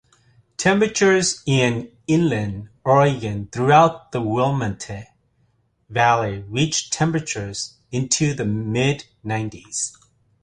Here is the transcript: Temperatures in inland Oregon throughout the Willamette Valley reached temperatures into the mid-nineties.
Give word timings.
Temperatures 0.57 1.43
in 1.45 1.91
inland 2.07 2.69
Oregon 2.83 3.47
throughout 3.51 4.11
the 4.11 4.19
Willamette 4.19 5.13
Valley 5.91 6.39
reached 6.39 6.91
temperatures 6.91 7.77
into 7.91 8.33
the 8.33 8.45
mid-nineties. 8.47 9.95